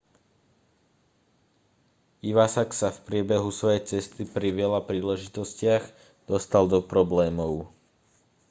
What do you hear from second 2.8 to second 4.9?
v priebehu svojej cesty pri veľa